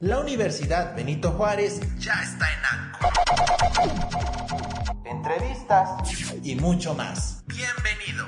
La 0.00 0.20
Universidad 0.20 0.94
Benito 0.94 1.30
Juárez 1.32 1.80
ya 1.98 2.12
está 2.22 2.46
en 2.52 2.60
ANCO. 2.70 3.08
Entrevistas 5.06 5.88
y 6.42 6.54
mucho 6.54 6.94
más. 6.94 7.42
Bienvenido. 7.46 8.26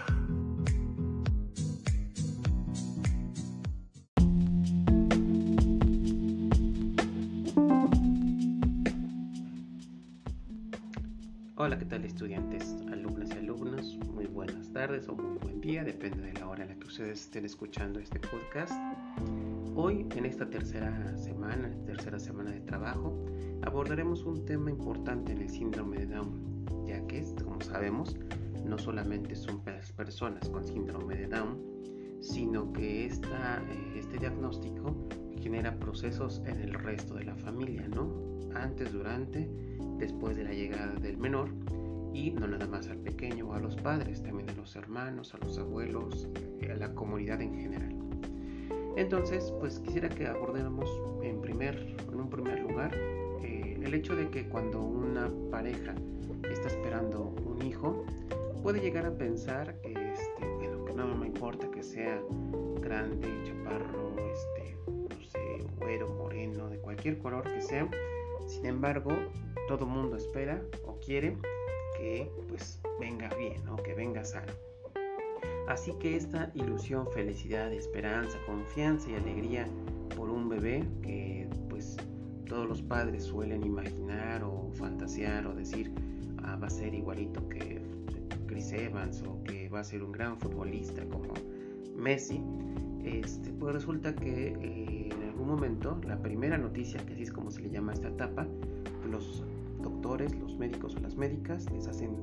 Hola, 11.57 11.79
¿qué 11.79 11.85
tal 11.85 12.07
estudiantes, 12.07 12.77
alumnas 12.91 13.29
y 13.29 13.33
alumnos? 13.33 13.99
Muy 14.15 14.25
buenas 14.25 14.73
tardes 14.73 15.07
o 15.09 15.15
muy 15.15 15.37
buen 15.37 15.61
día, 15.61 15.85
depende 15.85 16.23
de 16.23 16.33
la 16.33 16.49
hora 16.49 16.63
en 16.63 16.71
la 16.71 16.77
que 16.77 16.87
ustedes 16.87 17.21
estén 17.21 17.45
escuchando 17.45 18.01
este 18.01 18.19
podcast. 18.21 18.73
Hoy, 19.75 20.07
en 20.17 20.27
esta 20.27 20.51
tercera 20.51 21.17
semana, 21.17 21.71
tercera 21.87 22.19
semana 22.19 22.51
de 22.51 22.61
trabajo, 22.61 23.17
abordaremos 23.63 24.25
un 24.25 24.45
tema 24.45 24.71
importante 24.71 25.33
en 25.33 25.43
el 25.43 25.49
síndrome 25.49 25.99
de 25.99 26.07
Down, 26.07 26.67
ya 26.87 27.07
que, 27.07 27.25
como 27.45 27.61
sabemos, 27.61 28.17
no 28.65 28.77
solamente 28.79 29.37
son 29.37 29.63
personas 29.97 30.49
con 30.49 30.65
síndrome 30.65 31.17
de 31.17 31.29
Down, 31.29 31.59
sino 32.21 32.73
que 32.73 33.07
esta, 33.07 33.63
eh, 33.71 33.99
este 33.99 34.19
diagnóstico 34.19 34.97
genera 35.41 35.79
procesos 35.79 36.43
en 36.47 36.61
el 36.61 36.75
resto 36.75 37.15
de 37.15 37.25
la 37.25 37.37
familia, 37.37 37.87
¿no? 37.89 38.13
Antes, 38.55 38.93
durante, 38.93 39.49
después 39.99 40.37
de 40.37 40.45
la 40.45 40.53
llegada 40.53 40.95
del 40.95 41.17
menor 41.19 41.51
y 42.13 42.31
no 42.31 42.49
nada 42.49 42.67
más 42.67 42.89
al 42.89 42.99
pequeño 42.99 43.49
o 43.49 43.53
a 43.55 43.61
los 43.61 43.77
padres, 43.77 44.23
también 44.23 44.51
a 44.51 44.55
los 44.55 44.75
hermanos, 44.77 45.35
a 45.35 45.39
los 45.39 45.59
abuelos, 45.59 46.29
a 46.69 46.75
la 46.75 46.95
comunidad 46.95 47.41
en 47.41 47.55
general. 47.55 47.98
Entonces, 48.99 49.55
pues 49.61 49.79
quisiera 49.79 50.09
que 50.09 50.27
abordemos 50.27 50.91
en, 51.23 51.41
primer, 51.41 51.77
en 52.13 52.21
un 52.21 52.29
primer 52.29 52.59
lugar 52.59 52.93
eh, 53.45 53.79
el 53.81 53.95
hecho 53.95 54.17
de 54.17 54.29
que 54.29 54.49
cuando 54.49 54.81
una 54.81 55.31
pareja 55.53 55.95
está 56.51 56.67
esperando 56.67 57.33
un 57.47 57.65
hijo, 57.65 58.05
puede 58.61 58.81
llegar 58.81 59.07
a 59.07 59.17
pensar 59.17 59.81
que, 59.83 59.93
este, 59.93 60.43
que 60.61 60.93
no 60.97 61.15
me 61.15 61.29
importa 61.29 61.71
que 61.71 61.81
sea 61.85 62.21
grande, 62.81 63.29
chaparro, 63.45 64.17
este, 64.19 64.77
no 64.85 65.25
sé, 65.25 65.65
güero, 65.77 66.09
moreno, 66.15 66.69
de 66.69 66.79
cualquier 66.79 67.19
color 67.19 67.45
que 67.45 67.63
sea. 67.63 67.89
Sin 68.49 68.67
embargo, 68.67 69.13
todo 69.69 69.87
mundo 69.87 70.17
espera 70.17 70.61
o 70.85 70.99
quiere 70.99 71.37
que 71.97 72.29
pues 72.49 72.81
venga 72.99 73.29
bien 73.37 73.69
o 73.69 73.77
que 73.77 73.95
venga 73.95 74.25
sano. 74.25 74.53
Así 75.69 75.93
que 76.01 76.17
esta 76.17 76.51
ilusión, 76.55 77.07
felicidad, 77.13 77.71
esperanza, 77.75 78.39
confianza 78.47 79.11
y 79.11 79.15
alegría 79.17 79.67
por 80.17 80.31
un 80.31 80.49
bebé 80.49 80.83
que 81.03 81.47
pues 81.69 81.99
todos 82.47 82.67
los 82.67 82.81
padres 82.81 83.25
suelen 83.25 83.63
imaginar 83.63 84.43
o 84.45 84.71
fantasear 84.73 85.47
o 85.47 85.55
decir 85.55 85.93
ah, 86.43 86.57
va 86.57 86.69
a 86.69 86.71
ser 86.71 86.95
igualito 86.95 87.47
que 87.51 87.83
Chris 88.47 88.73
Evans 88.73 89.23
o 89.23 89.45
que 89.45 89.69
va 89.69 89.81
a 89.81 89.85
ser 89.85 90.03
un 90.03 90.13
gran 90.13 90.39
futbolista 90.39 91.05
como 91.05 91.35
Messi, 91.95 92.41
este, 93.05 93.51
pues 93.51 93.75
resulta 93.75 94.15
que 94.15 94.49
eh, 94.49 95.09
en 95.13 95.23
algún 95.29 95.49
momento 95.49 96.01
la 96.07 96.17
primera 96.19 96.57
noticia, 96.57 96.99
que 97.05 97.13
así 97.13 97.25
es 97.25 97.33
como 97.33 97.51
se 97.51 97.61
le 97.61 97.69
llama 97.69 97.93
a 97.93 97.95
esta 97.95 98.09
etapa, 98.09 98.47
los 99.11 99.45
doctores, 99.83 100.35
los 100.39 100.57
médicos 100.57 100.97
o 100.97 101.01
las 101.01 101.17
médicas 101.17 101.71
les 101.73 101.87
hacen, 101.87 102.17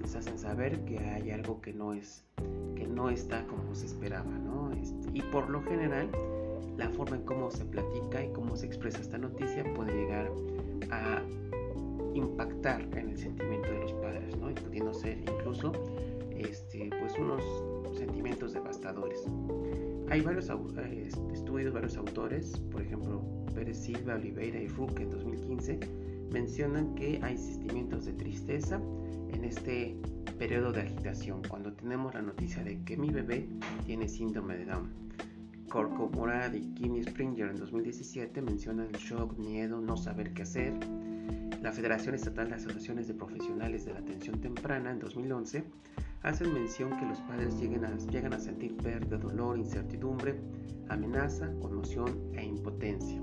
les 0.00 0.14
hacen 0.14 0.38
saber 0.38 0.82
que 0.86 0.98
hay 0.98 1.30
algo 1.30 1.60
que 1.60 1.74
no 1.74 1.92
es 1.92 2.24
no 2.94 3.10
está 3.10 3.46
como 3.46 3.74
se 3.74 3.86
esperaba, 3.86 4.30
¿no? 4.30 4.72
Este, 4.72 5.10
y 5.12 5.22
por 5.22 5.50
lo 5.50 5.62
general, 5.62 6.08
la 6.76 6.88
forma 6.90 7.16
en 7.16 7.22
cómo 7.22 7.50
se 7.50 7.64
platica 7.64 8.24
y 8.24 8.32
cómo 8.32 8.56
se 8.56 8.66
expresa 8.66 9.00
esta 9.00 9.18
noticia 9.18 9.64
puede 9.74 9.92
llegar 9.92 10.30
a 10.90 11.22
impactar 12.14 12.82
en 12.96 13.10
el 13.10 13.18
sentimiento 13.18 13.70
de 13.70 13.80
los 13.80 13.92
padres, 13.94 14.36
¿no? 14.38 14.50
Y 14.50 14.54
pudiendo 14.54 14.94
ser 14.94 15.18
incluso 15.18 15.72
este, 16.36 16.90
pues 17.00 17.18
unos 17.18 17.42
sentimientos 17.96 18.52
devastadores. 18.52 19.24
Hay 20.10 20.20
varios 20.20 20.50
eh, 20.50 21.08
estudios, 21.32 21.72
varios 21.72 21.96
autores, 21.96 22.58
por 22.70 22.82
ejemplo, 22.82 23.22
Pérez 23.54 23.78
Silva, 23.78 24.14
Oliveira 24.14 24.60
y 24.60 24.68
Ruque 24.68 25.04
en 25.04 25.10
2015, 25.10 25.80
mencionan 26.30 26.94
que 26.94 27.20
hay 27.22 27.38
sentimientos 27.38 28.04
de 28.04 28.12
tristeza 28.12 28.80
en 29.34 29.44
este 29.44 29.96
periodo 30.38 30.72
de 30.72 30.82
agitación, 30.82 31.42
cuando 31.48 31.72
tenemos 31.72 32.14
la 32.14 32.22
noticia 32.22 32.62
de 32.62 32.82
que 32.84 32.96
mi 32.96 33.10
bebé 33.10 33.48
tiene 33.84 34.08
síndrome 34.08 34.56
de 34.56 34.64
Down. 34.64 34.90
Corco 35.68 36.08
Morad 36.08 36.52
y 36.54 36.72
Kimmy 36.74 37.02
Springer 37.02 37.50
en 37.50 37.56
2017 37.56 38.40
mencionan 38.42 38.86
el 38.86 38.96
shock, 39.00 39.36
miedo, 39.38 39.80
no 39.80 39.96
saber 39.96 40.32
qué 40.32 40.42
hacer. 40.42 40.72
La 41.62 41.72
Federación 41.72 42.14
Estatal 42.14 42.48
de 42.48 42.54
Asociaciones 42.54 43.08
de 43.08 43.14
Profesionales 43.14 43.84
de 43.84 43.94
la 43.94 43.98
Atención 44.00 44.40
Temprana 44.40 44.92
en 44.92 45.00
2011 45.00 45.64
hacen 46.22 46.54
mención 46.54 46.96
que 46.98 47.06
los 47.06 47.18
padres 47.20 47.58
llegan 47.58 47.84
a, 47.84 47.96
llegan 47.96 48.34
a 48.34 48.38
sentir 48.38 48.76
pérdida, 48.76 49.16
dolor, 49.18 49.58
incertidumbre, 49.58 50.38
amenaza, 50.88 51.50
conmoción 51.60 52.18
e 52.34 52.44
impotencia. 52.44 53.20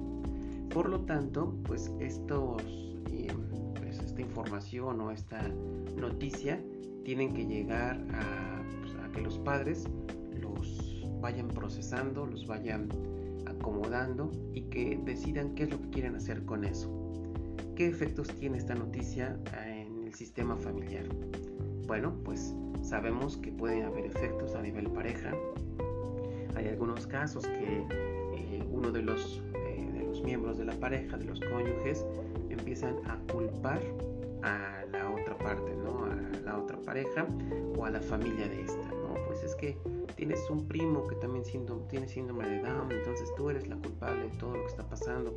Por 0.73 0.89
lo 0.89 1.01
tanto, 1.01 1.55
pues 1.63 1.91
estos, 1.99 2.90
información 4.21 5.01
o 5.01 5.11
esta 5.11 5.41
noticia 5.95 6.61
tienen 7.03 7.33
que 7.33 7.45
llegar 7.45 7.99
pues, 8.81 8.95
a, 8.95 9.11
que 9.11 9.21
los 9.21 9.37
padres 9.39 9.87
los 10.39 11.05
vayan 11.19 11.47
procesando, 11.47 12.25
los 12.25 12.47
vayan 12.47 12.89
acomodando 13.45 14.31
y 14.53 14.61
que 14.63 14.99
decidan 15.03 15.53
qué 15.55 15.63
es 15.63 15.71
lo 15.71 15.81
que 15.81 15.89
quieren 15.89 16.15
hacer 16.15 16.45
con 16.45 16.63
eso. 16.63 16.89
¿Qué 17.75 17.87
efectos 17.87 18.27
tiene 18.39 18.57
esta 18.57 18.75
noticia 18.75 19.39
en 19.67 20.03
el 20.03 20.13
sistema 20.13 20.55
familiar? 20.55 21.05
Bueno, 21.87 22.13
pues 22.23 22.55
sabemos 22.81 23.37
que 23.37 23.51
pueden 23.51 23.83
haber 23.83 24.05
efectos 24.05 24.55
a 24.55 24.61
nivel 24.61 24.89
pareja. 24.91 25.33
Hay 26.55 26.67
algunos 26.67 27.07
casos 27.07 27.45
que 27.47 27.85
eh, 28.35 28.63
uno 28.71 28.91
de 28.91 29.01
los, 29.01 29.41
eh, 29.55 29.89
de 29.93 30.03
los 30.03 30.21
miembros 30.23 30.57
de 30.57 30.65
la 30.65 30.73
pareja, 30.73 31.17
de 31.17 31.25
los 31.25 31.39
cónyuges, 31.39 32.05
empiezan 32.53 32.97
a 33.09 33.17
culpar 33.31 33.81
a 34.43 34.85
la 34.91 35.09
otra 35.09 35.37
parte, 35.37 35.75
¿no? 35.75 36.05
A 36.05 36.15
la 36.43 36.57
otra 36.57 36.77
pareja 36.81 37.25
o 37.77 37.85
a 37.85 37.91
la 37.91 38.01
familia 38.01 38.47
de 38.47 38.61
esta, 38.61 38.87
¿no? 38.89 39.13
Pues 39.27 39.43
es 39.43 39.55
que 39.55 39.77
tienes 40.15 40.49
un 40.49 40.67
primo 40.67 41.07
que 41.07 41.15
también 41.15 41.43
tiene 41.89 42.07
síndrome 42.07 42.47
de 42.47 42.61
Down, 42.61 42.91
entonces 42.91 43.29
tú 43.35 43.49
eres 43.49 43.67
la 43.67 43.75
culpable 43.77 44.23
de 44.23 44.37
todo 44.37 44.55
lo 44.55 44.61
que 44.61 44.67
está 44.67 44.87
pasando. 44.87 45.35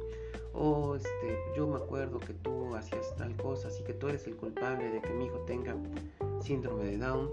O 0.53 0.95
este, 0.95 1.39
yo 1.57 1.67
me 1.67 1.77
acuerdo 1.77 2.21
que 2.21 2.33
tú 2.35 2.75
hacías 2.77 3.15
tal 3.17 3.37
cosa, 3.37 3.69
así 3.69 3.83
que 3.83 3.93
tú 3.93 4.09
eres 4.09 4.27
el 4.27 4.37
culpable 4.37 4.91
de 4.91 5.01
que 5.01 5.11
mi 5.11 5.27
hijo 5.27 5.39
tenga 5.47 5.75
síndrome 6.41 6.85
de 6.85 6.99
Down. 6.99 7.29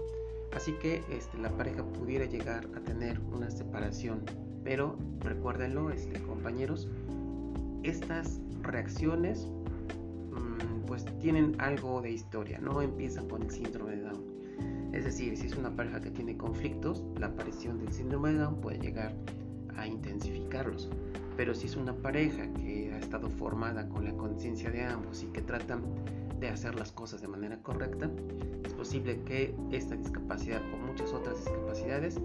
Así 0.54 0.72
que 0.72 1.02
este, 1.10 1.38
la 1.38 1.50
pareja 1.50 1.84
pudiera 1.84 2.26
llegar 2.26 2.66
a 2.76 2.80
tener 2.80 3.20
una 3.32 3.50
separación. 3.50 4.24
Pero 4.64 4.96
recuérdenlo, 5.20 5.90
este, 5.90 6.20
compañeros, 6.22 6.88
estas 7.82 8.40
reacciones 8.62 9.48
pues 10.86 11.04
tienen 11.20 11.56
algo 11.58 12.00
de 12.02 12.10
historia, 12.10 12.58
no 12.58 12.82
empiezan 12.82 13.28
con 13.28 13.42
el 13.42 13.50
síndrome 13.50 13.96
de 13.96 14.02
Down. 14.02 14.24
Es 14.92 15.04
decir, 15.04 15.36
si 15.36 15.46
es 15.46 15.56
una 15.56 15.74
pareja 15.74 16.00
que 16.00 16.10
tiene 16.10 16.36
conflictos, 16.36 17.02
la 17.18 17.28
aparición 17.28 17.78
del 17.78 17.92
síndrome 17.92 18.32
de 18.32 18.38
Down 18.40 18.60
puede 18.60 18.78
llegar 18.78 19.14
a 19.76 19.86
intensificarlos. 19.86 20.90
Pero 21.36 21.54
si 21.54 21.66
es 21.66 21.76
una 21.76 21.94
pareja 21.94 22.52
que 22.54 22.92
ha 22.92 22.98
estado 22.98 23.30
formada 23.30 23.88
con 23.88 24.04
la 24.04 24.12
conciencia 24.12 24.70
de 24.70 24.82
ambos 24.84 25.22
y 25.22 25.26
que 25.26 25.40
tratan 25.40 25.82
de 26.38 26.48
hacer 26.48 26.74
las 26.74 26.92
cosas 26.92 27.22
de 27.22 27.28
manera 27.28 27.58
correcta, 27.62 28.10
es 28.64 28.72
posible 28.74 29.20
que 29.24 29.54
esta 29.70 29.96
discapacidad 29.96 30.60
o 30.74 30.76
muchas 30.86 31.12
otras 31.12 31.38
discapacidades 31.38 32.20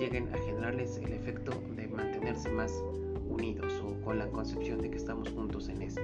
lleguen 0.00 0.32
a 0.34 0.38
generarles 0.38 0.98
el 0.98 1.12
efecto 1.12 1.52
de 1.76 1.88
mantenerse 1.88 2.50
más 2.50 2.72
unidos 3.28 3.72
o 3.84 4.00
con 4.04 4.18
la 4.18 4.28
concepción 4.28 4.80
de 4.80 4.90
que 4.90 4.96
estamos 4.96 5.28
juntos 5.30 5.68
en 5.68 5.82
esto. 5.82 6.02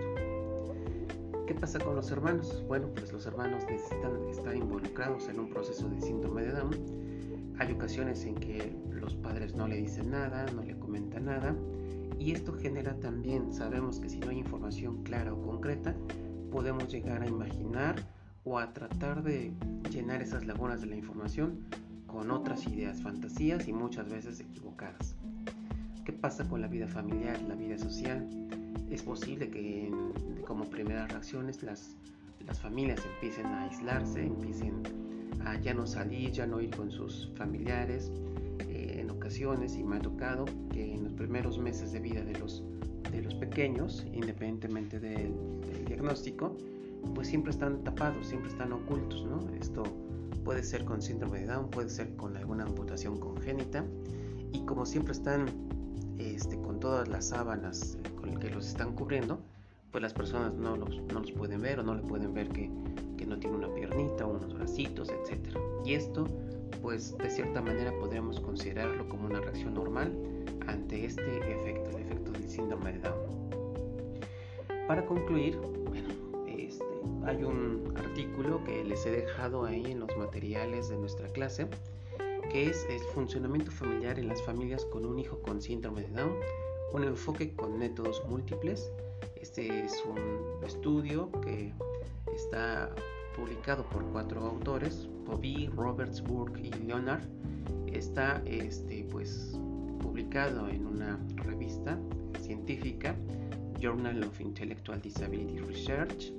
¿Qué 1.53 1.61
pasa 1.61 1.79
con 1.81 1.95
los 1.95 2.11
hermanos? 2.11 2.65
Bueno, 2.67 2.89
pues 2.95 3.13
los 3.13 3.27
hermanos 3.27 3.67
necesitan 3.69 4.27
estar 4.31 4.57
involucrados 4.57 5.29
en 5.29 5.39
un 5.39 5.51
proceso 5.51 5.87
de 5.87 6.01
síndrome 6.01 6.45
de 6.45 6.53
Down. 6.53 7.55
Hay 7.59 7.73
ocasiones 7.73 8.25
en 8.25 8.37
que 8.37 8.75
los 8.89 9.15
padres 9.17 9.55
no 9.55 9.69
le 9.69 9.77
dicen 9.77 10.13
nada, 10.13 10.47
no 10.55 10.63
le 10.63 10.79
comentan 10.79 11.27
nada. 11.27 11.55
Y 12.19 12.33
esto 12.33 12.55
genera 12.55 12.99
también, 13.01 13.53
sabemos 13.53 14.01
que 14.01 14.09
si 14.09 14.19
no 14.19 14.31
hay 14.31 14.39
información 14.39 15.03
clara 15.03 15.35
o 15.35 15.43
concreta, 15.43 15.95
podemos 16.51 16.89
llegar 16.89 17.21
a 17.21 17.29
imaginar 17.29 17.97
o 18.45 18.59
a 18.59 18.73
tratar 18.73 19.23
de 19.23 19.53
llenar 19.91 20.23
esas 20.23 20.47
lagunas 20.47 20.81
de 20.81 20.87
la 20.87 20.97
información 20.97 21.67
con 22.07 22.31
otras 22.31 22.67
ideas, 22.67 23.03
fantasías 23.03 23.69
y 23.69 23.75
muchas 23.75 24.09
veces 24.09 24.41
equivocadas. 24.41 25.17
¿Qué 26.07 26.15
pasa 26.15 26.49
con 26.49 26.63
la 26.63 26.67
vida 26.69 26.89
familiar, 26.89 27.43
la 27.43 27.57
vida 27.57 27.77
social? 27.77 28.27
Es 28.93 29.03
posible 29.03 29.49
que 29.49 29.91
como 30.47 30.65
primeras 30.67 31.11
reacciones 31.11 31.63
las, 31.63 31.97
las 32.47 32.61
familias 32.61 33.01
empiecen 33.15 33.47
a 33.47 33.65
aislarse, 33.65 34.25
empiecen 34.25 34.83
a 35.45 35.59
ya 35.61 35.73
no 35.73 35.87
salir, 35.87 36.31
ya 36.31 36.47
no 36.47 36.61
ir 36.61 36.71
con 36.77 36.91
sus 36.91 37.33
familiares. 37.37 38.13
Eh, 38.69 38.99
en 39.01 39.11
ocasiones, 39.11 39.77
y 39.77 39.83
me 39.83 39.97
ha 39.97 40.01
tocado, 40.01 40.45
que 40.71 40.95
en 40.95 41.05
los 41.05 41.13
primeros 41.15 41.59
meses 41.59 41.93
de 41.93 42.01
vida 42.01 42.23
de 42.23 42.39
los 42.39 42.63
de 43.13 43.23
los 43.23 43.35
pequeños, 43.35 44.05
independientemente 44.13 44.99
del, 44.99 45.35
diagnóstico, 45.87 46.57
pues 47.15 47.29
siempre 47.29 47.53
están 47.53 47.85
tapados, 47.85 48.27
siempre 48.27 48.51
están 48.51 48.73
ocultos, 48.73 49.25
¿no? 49.25 49.41
Esto 49.61 49.83
puede 50.45 50.63
ser 50.63 50.85
con 50.85 51.03
síndrome 51.03 51.41
de 51.41 51.47
Down, 51.47 51.71
puede 51.71 51.91
ser 51.91 52.17
con 52.17 52.37
alguna 52.37 52.65
amputación 52.65 53.19
congénita 53.19 53.85
y 54.53 54.65
como 54.65 54.87
siempre 54.87 55.13
están 55.13 55.47
este, 56.19 56.57
con 56.59 56.81
todas 56.81 57.09
las 57.09 57.29
sábanas 57.29 57.99
que 58.39 58.51
los 58.51 58.67
están 58.67 58.95
cubriendo, 58.95 59.41
pues 59.91 60.03
las 60.03 60.15
personas 60.15 60.55
no 60.55 60.77
los, 60.77 61.01
no 61.13 61.21
los 61.21 61.33
pueden 61.33 61.61
ver 61.61 61.81
o 61.81 61.83
no 61.83 61.95
le 61.95 62.03
pueden 62.03 62.33
ver 62.33 62.49
que, 62.49 62.71
que 63.17 63.27
no 63.27 63.39
tiene 63.39 63.57
una 63.57 63.73
piernita, 63.75 64.27
unos 64.27 64.55
bracitos, 64.55 65.11
etc. 65.11 65.57
Y 65.85 65.95
esto, 65.95 66.27
pues 66.81 67.17
de 67.19 67.31
cierta 67.31 67.61
manera 67.61 67.93
podríamos 67.99 68.41
considerarlo 68.41 69.09
como 69.09 69.27
una 69.27 69.41
reacción 69.41 69.75
normal 69.75 70.13
ante 70.67 71.05
este 71.05 71.39
efecto, 71.39 71.91
el 71.91 72.05
efecto 72.05 72.33
del 72.33 72.49
síndrome 72.49 72.93
de 72.95 72.99
Down. 73.01 73.33
Para 74.89 75.05
concluir, 75.07 75.59
bueno, 75.59 76.09
este, 76.49 76.85
hay 77.27 77.45
un 77.45 77.93
artículo 77.97 78.65
que 78.65 78.83
les 78.85 79.05
he 79.07 79.11
dejado 79.11 79.65
ahí 79.65 79.93
en 79.93 80.01
los 80.01 80.17
materiales 80.17 80.89
de 80.89 80.97
nuestra 80.97 81.29
clase, 81.29 81.69
que 82.51 82.69
es 82.69 82.87
el 82.91 83.01
funcionamiento 83.15 83.71
familiar 83.71 84.19
en 84.19 84.29
las 84.29 84.43
familias 84.43 84.85
con 84.87 85.05
un 85.05 85.19
hijo 85.19 85.41
con 85.43 85.63
síndrome 85.63 86.03
de 86.03 86.09
Down, 86.09 86.35
un 86.93 87.05
enfoque 87.05 87.55
con 87.55 87.79
métodos 87.79 88.23
múltiples. 88.29 88.93
Este 89.41 89.85
es 89.85 90.03
un 90.05 90.65
estudio 90.65 91.31
que 91.41 91.73
está 92.35 92.91
publicado 93.35 93.85
por 93.89 94.05
cuatro 94.13 94.43
autores, 94.43 95.09
Bobby, 95.25 95.69
Roberts, 95.75 96.23
Burke 96.23 96.61
y 96.61 96.71
Leonard. 96.85 97.23
Está 97.87 98.43
este, 98.45 99.07
pues, 99.11 99.59
publicado 100.01 100.69
en 100.69 100.87
una 100.87 101.19
revista 101.37 101.99
científica, 102.41 103.17
Journal 103.81 104.23
of 104.25 104.41
Intellectual 104.41 105.01
Disability 105.01 105.59
Research, 105.61 106.33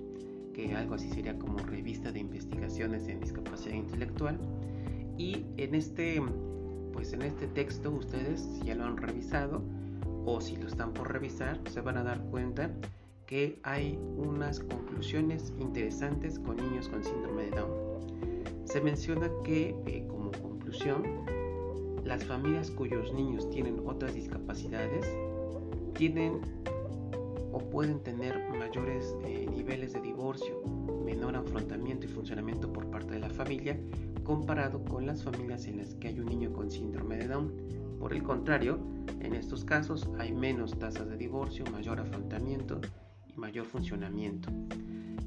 que 0.54 0.76
algo 0.76 0.96
así 0.96 1.10
sería 1.10 1.38
como 1.38 1.58
revista 1.60 2.12
de 2.12 2.20
investigaciones 2.20 3.08
en 3.08 3.20
discapacidad 3.20 3.76
intelectual. 3.76 4.38
Y 5.18 5.46
en 5.58 5.74
este, 5.74 6.22
pues 6.94 7.12
en 7.14 7.24
este 7.24 7.48
texto 7.48 7.92
ustedes 7.92 8.60
ya 8.64 8.76
lo 8.76 8.86
han 8.86 8.98
revisado 8.98 9.64
o 10.26 10.42
si 10.42 10.56
lo 10.56 10.68
están 10.68 10.94
por 10.94 11.12
revisar, 11.12 11.60
se 11.70 11.82
van 11.82 11.98
a 11.98 12.04
dar 12.04 12.22
cuenta 12.26 12.72
que 13.26 13.60
hay 13.64 13.98
unas 14.18 14.60
conclusiones 14.60 15.54
interesantes 15.60 16.40
con 16.40 16.58
niños 16.58 16.90
con 16.90 17.04
síndrome 17.04 17.44
de 17.44 17.52
Down. 17.52 17.72
Se 18.66 18.82
menciona 18.82 19.30
que 19.44 19.76
eh, 19.86 20.06
como 20.08 20.32
conclusión 20.32 21.04
las 22.04 22.24
familias 22.26 22.70
cuyos 22.72 23.14
niños 23.14 23.50
tienen 23.50 23.82
otras 23.86 24.14
discapacidades 24.14 25.08
tienen 25.94 26.42
o 27.52 27.60
pueden 27.60 28.00
tener 28.00 28.50
mayores 28.58 29.16
eh, 29.24 29.48
niveles 29.54 29.94
de 29.94 30.02
divorcio, 30.02 30.62
menor 31.06 31.36
afrontamiento 31.36 32.06
y 32.06 32.10
funcionamiento 32.10 32.72
por 32.74 32.90
parte 32.90 33.14
de 33.14 33.20
la 33.20 33.30
familia 33.30 33.80
comparado 34.24 34.84
con 34.86 35.06
las 35.06 35.24
familias 35.24 35.68
en 35.68 35.78
las 35.78 35.94
que 35.96 36.10
hay 36.10 36.20
un 36.20 36.26
niño 36.26 36.52
con 36.52 36.72
síndrome 36.72 37.18
de 37.18 37.28
Down. 37.28 37.54
Por 38.04 38.12
el 38.12 38.22
contrario, 38.22 38.82
en 39.22 39.34
estos 39.34 39.64
casos 39.64 40.10
hay 40.20 40.34
menos 40.34 40.78
tasas 40.78 41.08
de 41.08 41.16
divorcio, 41.16 41.64
mayor 41.72 42.02
afrontamiento 42.02 42.82
y 43.34 43.40
mayor 43.40 43.66
funcionamiento. 43.66 44.50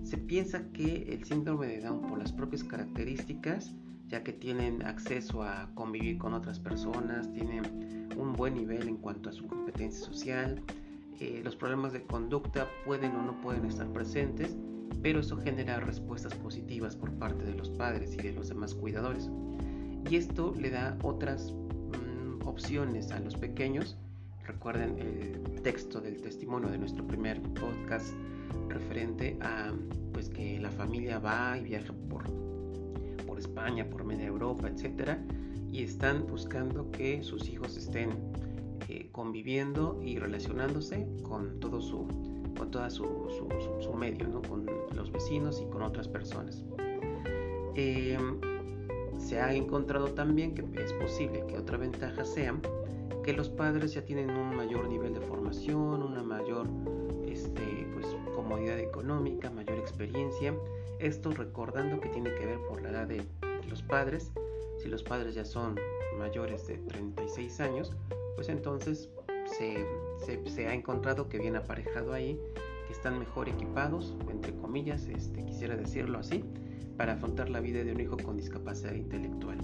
Se 0.02 0.18
piensa 0.18 0.62
que 0.74 1.10
el 1.10 1.24
síndrome 1.24 1.68
de 1.68 1.80
Down 1.80 2.02
por 2.02 2.18
las 2.18 2.32
propias 2.32 2.62
características 2.62 3.74
ya 4.08 4.22
que 4.22 4.34
tienen 4.34 4.84
acceso 4.84 5.42
a 5.42 5.70
convivir 5.74 6.18
con 6.18 6.34
otras 6.34 6.60
personas, 6.60 7.32
tienen 7.32 8.10
un 8.14 8.34
buen 8.34 8.52
nivel 8.52 8.86
en 8.88 8.98
cuanto 8.98 9.30
a 9.30 9.32
su 9.32 9.46
competencia 9.46 10.04
social, 10.04 10.60
eh, 11.18 11.40
los 11.42 11.56
problemas 11.56 11.94
de 11.94 12.02
conducta 12.02 12.68
pueden 12.84 13.12
o 13.12 13.22
no 13.22 13.40
pueden 13.40 13.64
estar 13.64 13.90
presentes, 13.90 14.54
pero 15.02 15.20
eso 15.20 15.38
genera 15.38 15.80
respuestas 15.80 16.34
positivas 16.34 16.94
por 16.94 17.10
parte 17.12 17.42
de 17.42 17.54
los 17.54 17.70
padres 17.70 18.12
y 18.12 18.18
de 18.18 18.34
los 18.34 18.50
demás 18.50 18.74
cuidadores. 18.74 19.30
Y 20.10 20.16
esto 20.16 20.54
le 20.60 20.68
da 20.68 20.98
otras 21.02 21.54
opciones 22.46 23.10
a 23.12 23.20
los 23.20 23.36
pequeños. 23.36 23.96
Recuerden 24.46 24.98
el 24.98 25.60
texto 25.62 26.00
del 26.00 26.20
testimonio 26.22 26.68
de 26.68 26.78
nuestro 26.78 27.06
primer 27.06 27.42
podcast 27.54 28.14
referente 28.68 29.36
a 29.42 29.72
pues 30.12 30.28
que 30.28 30.58
la 30.58 30.70
familia 30.70 31.18
va 31.18 31.58
y 31.58 31.64
viaja 31.64 31.92
por 32.08 32.24
España, 33.38 33.88
por 33.88 34.04
media 34.04 34.26
Europa, 34.26 34.68
etcétera, 34.68 35.18
y 35.70 35.82
están 35.82 36.26
buscando 36.26 36.90
que 36.90 37.22
sus 37.22 37.48
hijos 37.48 37.76
estén 37.76 38.10
eh, 38.88 39.08
conviviendo 39.12 40.00
y 40.02 40.18
relacionándose 40.18 41.06
con 41.22 41.60
todo 41.60 41.80
su 41.80 42.06
con 42.56 42.70
toda 42.70 42.88
su, 42.88 43.04
su, 43.82 43.92
medio, 43.92 44.26
¿no? 44.28 44.40
con 44.40 44.64
los 44.94 45.12
vecinos 45.12 45.60
y 45.60 45.70
con 45.70 45.82
otras 45.82 46.08
personas. 46.08 46.64
Em, 47.74 48.40
se 49.26 49.40
ha 49.40 49.52
encontrado 49.52 50.12
también 50.12 50.54
que 50.54 50.62
es 50.80 50.92
posible 50.92 51.44
que 51.48 51.58
otra 51.58 51.76
ventaja 51.78 52.24
sea 52.24 52.54
que 53.24 53.32
los 53.32 53.48
padres 53.48 53.92
ya 53.92 54.04
tienen 54.04 54.30
un 54.30 54.54
mayor 54.54 54.88
nivel 54.88 55.14
de 55.14 55.20
formación, 55.20 56.02
una 56.02 56.22
mayor 56.22 56.68
este, 57.26 57.88
pues, 57.92 58.06
comodidad 58.36 58.78
económica, 58.78 59.50
mayor 59.50 59.78
experiencia 59.78 60.54
esto 60.98 61.30
recordando 61.32 62.00
que 62.00 62.08
tiene 62.08 62.34
que 62.34 62.46
ver 62.46 62.58
por 62.68 62.80
la 62.80 62.90
edad 62.90 63.06
de 63.06 63.26
los 63.68 63.82
padres. 63.82 64.30
Si 64.78 64.88
los 64.88 65.02
padres 65.02 65.34
ya 65.34 65.44
son 65.44 65.76
mayores 66.18 66.66
de 66.66 66.78
36 66.78 67.60
años, 67.60 67.92
pues 68.34 68.48
entonces 68.48 69.10
se, 69.58 70.66
ha 70.66 70.74
encontrado 70.74 71.28
que 71.28 71.38
viene 71.38 71.58
aparejado 71.58 72.12
ahí, 72.12 72.40
que 72.86 72.92
están 72.92 73.18
mejor 73.18 73.48
equipados, 73.48 74.16
entre 74.30 74.54
comillas, 74.54 75.06
este, 75.06 75.44
quisiera 75.44 75.76
decirlo 75.76 76.18
así, 76.18 76.44
para 76.96 77.14
afrontar 77.14 77.50
la 77.50 77.60
vida 77.60 77.84
de 77.84 77.92
un 77.92 78.00
hijo 78.00 78.16
con 78.16 78.36
discapacidad 78.36 78.94
intelectual. 78.94 79.58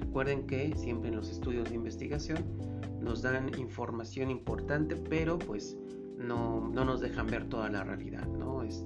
Recuerden 0.00 0.46
que 0.46 0.74
siempre 0.76 1.10
en 1.10 1.16
los 1.16 1.30
estudios 1.30 1.68
de 1.68 1.76
investigación 1.76 2.44
nos 3.00 3.22
dan 3.22 3.50
información 3.58 4.30
importante, 4.30 4.96
pero 4.96 5.38
pues 5.38 5.76
no, 6.18 6.68
no 6.68 6.84
nos 6.84 7.00
dejan 7.00 7.26
ver 7.26 7.48
toda 7.48 7.68
la 7.68 7.84
realidad, 7.84 8.26
¿no? 8.26 8.62
Es, 8.62 8.84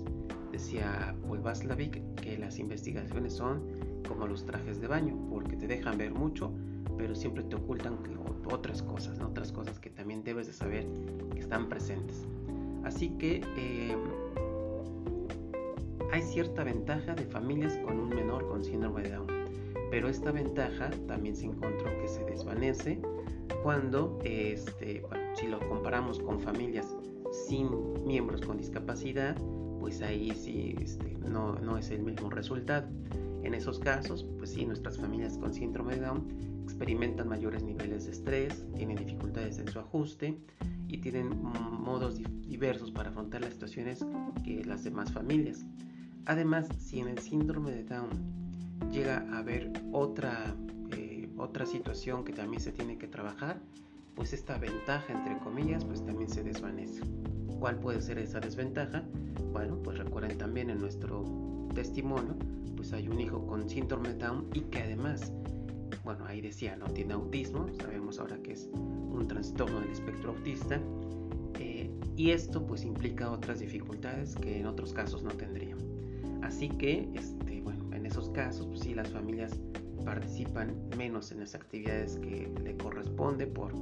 Decía 0.53 1.17
Vaslavic 1.27 2.15
que 2.17 2.37
las 2.37 2.59
investigaciones 2.59 3.33
son 3.33 3.63
como 4.07 4.27
los 4.27 4.45
trajes 4.45 4.83
de 4.83 4.87
baño, 4.87 5.17
porque 5.31 5.57
te 5.57 5.67
dejan 5.67 5.97
ver 5.97 6.13
mucho, 6.13 6.53
pero 6.99 7.15
siempre 7.15 7.43
te 7.43 7.57
ocultan 7.57 7.97
otras 8.53 8.83
cosas, 8.83 9.19
otras 9.21 9.51
cosas 9.51 9.81
que 9.81 9.89
también 9.89 10.23
debes 10.23 10.47
de 10.47 10.53
saber 10.53 10.87
que 11.33 11.41
están 11.41 11.71
presentes. 11.71 12.27
Así 12.85 13.09
que 13.17 13.41
eh, 13.57 13.97
hay 16.13 16.21
cierta 16.21 16.63
ventaja 16.63 17.15
de 17.15 17.25
familias 17.25 17.79
con 17.79 17.99
un 17.99 18.11
menor 18.11 18.47
con 18.47 18.63
síndrome 18.63 19.03
de 19.03 19.13
Down, 19.13 19.27
pero 19.91 20.09
esta 20.09 20.31
ventaja 20.31 20.91
también 21.09 21.35
se 21.35 21.47
encontró 21.47 21.91
que 22.01 22.07
se 22.07 22.23
desvanece 22.25 23.01
cuando, 23.63 24.19
este, 24.23 25.03
si 25.35 25.47
lo 25.47 25.59
comparamos 25.69 26.19
con 26.19 26.39
familias 26.39 26.87
sin 27.49 28.05
miembros 28.05 28.43
con 28.43 28.59
discapacidad, 28.59 29.37
pues 29.81 30.03
ahí 30.03 30.33
sí 30.35 30.77
este, 30.83 31.17
no, 31.27 31.55
no 31.55 31.79
es 31.79 31.91
el 31.91 32.03
mismo 32.03 32.29
resultado. 32.29 32.87
En 33.43 33.55
esos 33.55 33.79
casos, 33.79 34.27
pues 34.39 34.51
sí, 34.51 34.67
nuestras 34.67 34.99
familias 34.99 35.39
con 35.39 35.55
síndrome 35.55 35.95
de 35.97 36.03
Down 36.03 36.29
experimentan 36.63 37.27
mayores 37.27 37.63
niveles 37.63 38.05
de 38.05 38.13
estrés, 38.13 38.67
tienen 38.77 38.99
dificultades 38.99 39.59
en 39.59 39.69
su 39.69 39.79
ajuste 39.79 40.37
y 40.89 40.99
tienen 40.99 41.31
modos 41.41 42.21
diversos 42.47 42.91
para 42.91 43.09
afrontar 43.09 43.41
las 43.41 43.55
situaciones 43.55 44.05
que 44.45 44.63
las 44.65 44.85
demás 44.85 45.11
familias. 45.11 45.65
Además, 46.27 46.69
si 46.79 47.01
en 47.01 47.09
el 47.09 47.19
síndrome 47.19 47.73
de 47.73 47.85
Down 47.85 48.11
llega 48.93 49.27
a 49.33 49.39
haber 49.39 49.73
otra, 49.93 50.55
eh, 50.97 51.29
otra 51.37 51.67
situación 51.67 52.25
que 52.25 52.33
también 52.33 52.63
se 52.63 52.71
tiene 52.71 52.97
que 52.97 53.09
trabajar, 53.09 53.61
pues 54.15 54.33
esta 54.33 54.57
ventaja, 54.59 55.13
entre 55.13 55.39
comillas, 55.39 55.85
pues 55.85 56.05
también 56.05 56.31
se 56.31 56.45
desvanece. 56.45 57.03
¿Cuál 57.59 57.79
puede 57.79 58.01
ser 58.01 58.19
esa 58.19 58.39
desventaja? 58.39 59.03
Bueno, 59.53 59.79
pues 59.83 59.99
recuerden 59.99 60.39
también 60.39 60.71
en 60.71 60.79
nuestro 60.79 61.25
testimonio, 61.75 62.37
pues 62.77 62.93
hay 62.93 63.09
un 63.09 63.21
hijo 63.21 63.45
con 63.47 63.69
síndrome 63.69 64.11
de 64.11 64.19
Down 64.19 64.49
y 64.55 64.61
que 64.63 64.81
además, 64.81 65.33
bueno, 66.05 66.25
ahí 66.27 66.41
decía, 66.41 66.77
no 66.77 66.87
tiene 66.87 67.15
autismo, 67.15 67.67
sabemos 67.81 68.19
ahora 68.19 68.39
que 68.39 68.53
es 68.53 68.69
un 68.75 69.27
trastorno 69.27 69.81
del 69.81 69.91
espectro 69.91 70.31
autista, 70.31 70.81
eh, 71.59 71.91
y 72.17 72.31
esto 72.31 72.65
pues 72.65 72.85
implica 72.85 73.31
otras 73.31 73.59
dificultades 73.61 74.37
que 74.37 74.61
en 74.61 74.67
otros 74.67 74.93
casos 74.93 75.23
no 75.23 75.31
tendría. 75.31 75.77
Así 76.43 76.69
que, 76.69 77.09
este, 77.15 77.61
bueno, 77.63 77.95
en 77.95 78.07
esos 78.07 78.29
casos, 78.31 78.67
pues 78.67 78.81
sí, 78.81 78.95
las 78.95 79.09
familias 79.09 79.59
participan 80.05 80.75
menos 80.97 81.31
en 81.33 81.41
las 81.41 81.55
actividades 81.55 82.19
que 82.19 82.53
le 82.63 82.77
corresponde 82.77 83.47
por 83.47 83.73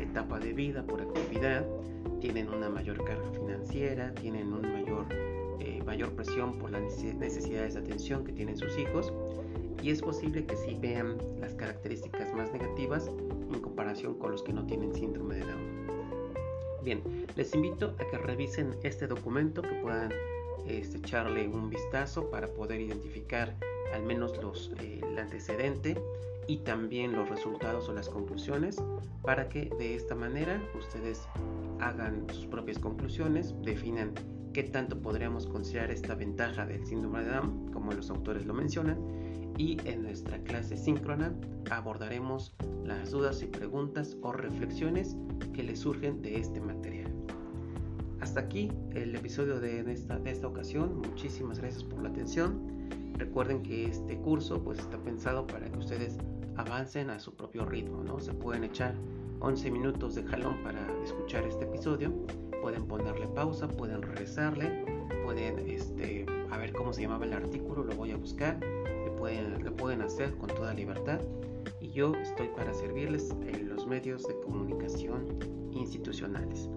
etapa 0.00 0.38
de 0.38 0.52
vida, 0.52 0.82
por 0.86 1.00
actividad, 1.00 1.64
tienen 2.20 2.48
una 2.48 2.68
mayor 2.68 3.02
carga 3.04 3.30
financiera, 3.32 4.14
tienen 4.14 4.52
una 4.52 4.68
mayor, 4.68 5.06
eh, 5.60 5.82
mayor 5.84 6.12
presión 6.12 6.58
por 6.58 6.70
las 6.70 6.82
necesidades 6.82 7.74
de 7.74 7.80
atención 7.80 8.24
que 8.24 8.32
tienen 8.32 8.56
sus 8.56 8.76
hijos 8.78 9.12
y 9.82 9.90
es 9.90 10.00
posible 10.00 10.44
que 10.44 10.56
sí 10.56 10.76
vean 10.80 11.18
las 11.38 11.54
características 11.54 12.32
más 12.34 12.52
negativas 12.52 13.10
en 13.52 13.60
comparación 13.60 14.18
con 14.18 14.32
los 14.32 14.42
que 14.42 14.52
no 14.52 14.66
tienen 14.66 14.94
síndrome 14.94 15.36
de 15.36 15.40
Down. 15.42 15.86
Bien, 16.82 17.02
les 17.34 17.54
invito 17.54 17.94
a 17.98 18.10
que 18.10 18.18
revisen 18.18 18.74
este 18.82 19.06
documento, 19.06 19.60
que 19.60 19.74
puedan 19.82 20.12
echarle 20.68 21.48
un 21.48 21.70
vistazo 21.70 22.30
para 22.30 22.48
poder 22.48 22.80
identificar 22.80 23.56
al 23.94 24.02
menos 24.02 24.36
los, 24.42 24.72
eh, 24.80 25.00
el 25.02 25.18
antecedente 25.18 25.96
y 26.48 26.58
también 26.58 27.12
los 27.12 27.28
resultados 27.28 27.88
o 27.88 27.92
las 27.92 28.08
conclusiones 28.08 28.82
para 29.22 29.48
que 29.48 29.70
de 29.78 29.94
esta 29.94 30.14
manera 30.14 30.62
ustedes 30.78 31.26
hagan 31.80 32.26
sus 32.32 32.46
propias 32.46 32.78
conclusiones, 32.78 33.54
definan 33.62 34.12
qué 34.52 34.62
tanto 34.62 35.00
podríamos 35.02 35.46
considerar 35.46 35.90
esta 35.90 36.14
ventaja 36.14 36.64
del 36.64 36.86
síndrome 36.86 37.24
de 37.24 37.30
Down, 37.30 37.72
como 37.72 37.92
los 37.92 38.08
autores 38.10 38.46
lo 38.46 38.54
mencionan, 38.54 38.98
y 39.58 39.78
en 39.84 40.02
nuestra 40.02 40.38
clase 40.38 40.76
síncrona 40.76 41.34
abordaremos 41.70 42.54
las 42.84 43.10
dudas 43.10 43.42
y 43.42 43.46
preguntas 43.46 44.16
o 44.22 44.32
reflexiones 44.32 45.16
que 45.52 45.62
les 45.62 45.80
surgen 45.80 46.22
de 46.22 46.38
este 46.38 46.60
material. 46.60 47.05
Hasta 48.20 48.40
aquí 48.40 48.72
el 48.94 49.14
episodio 49.14 49.60
de 49.60 49.80
esta, 49.92 50.18
de 50.18 50.30
esta 50.30 50.46
ocasión. 50.46 50.98
Muchísimas 50.98 51.58
gracias 51.58 51.84
por 51.84 52.02
la 52.02 52.08
atención. 52.08 52.60
Recuerden 53.18 53.62
que 53.62 53.86
este 53.86 54.16
curso 54.18 54.62
pues 54.62 54.78
está 54.78 54.98
pensado 54.98 55.46
para 55.46 55.70
que 55.70 55.78
ustedes 55.78 56.18
avancen 56.56 57.10
a 57.10 57.18
su 57.18 57.34
propio 57.34 57.64
ritmo, 57.64 58.02
¿no? 58.02 58.18
Se 58.20 58.32
pueden 58.32 58.64
echar 58.64 58.94
11 59.40 59.70
minutos 59.70 60.14
de 60.14 60.22
jalón 60.24 60.62
para 60.62 60.80
escuchar 61.02 61.46
este 61.46 61.64
episodio, 61.64 62.10
pueden 62.62 62.86
ponerle 62.86 63.26
pausa, 63.28 63.68
pueden 63.68 64.02
regresarle, 64.02 64.84
pueden 65.24 65.58
este, 65.68 66.24
a 66.50 66.58
ver 66.58 66.72
cómo 66.72 66.92
se 66.92 67.02
llamaba 67.02 67.26
el 67.26 67.34
artículo, 67.34 67.84
lo 67.84 67.94
voy 67.94 68.12
a 68.12 68.16
buscar, 68.16 68.58
lo 69.04 69.14
pueden, 69.16 69.62
lo 69.62 69.74
pueden 69.76 70.00
hacer 70.00 70.34
con 70.36 70.48
toda 70.48 70.72
libertad 70.72 71.20
y 71.80 71.90
yo 71.90 72.14
estoy 72.14 72.48
para 72.48 72.72
servirles 72.72 73.30
en 73.46 73.68
los 73.68 73.86
medios 73.86 74.26
de 74.26 74.40
comunicación 74.40 75.26
institucionales. 75.72 76.70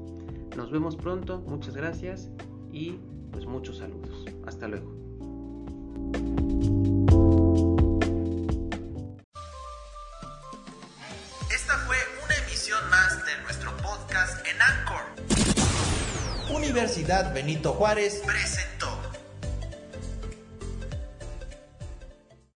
Nos 0.56 0.72
vemos 0.72 0.96
pronto, 0.96 1.40
muchas 1.48 1.76
gracias 1.76 2.30
y 2.72 3.00
pues 3.32 3.46
muchos 3.46 3.78
saludos. 3.78 4.26
Hasta 4.46 4.68
luego. 4.68 4.96
Esta 11.52 11.78
fue 11.86 11.98
una 12.26 12.36
emisión 12.46 12.80
más 12.90 13.26
de 13.26 13.42
nuestro 13.44 13.72
podcast 13.78 14.46
en 14.48 14.62
Anchor. 14.62 16.56
Universidad 16.56 17.34
Benito 17.34 17.74
Juárez 17.74 18.22
presentó. 18.26 18.69